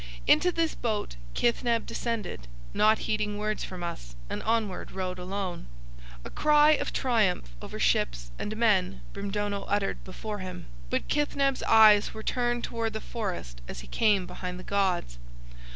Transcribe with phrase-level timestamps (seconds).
[0.25, 5.67] Into this boat Kithneb descended, not heeding words from us, and onward rowed alone.
[6.25, 12.15] A cry of triumph over ships and men Brimdono uttered before him, but Kithneb's eyes
[12.15, 15.19] were turned toward the forest as he came behind the gods.